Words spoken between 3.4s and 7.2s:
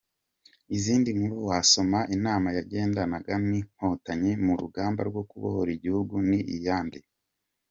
n’Inkotanyi mu rugamba rwo kubohora igihugu ni iyande?.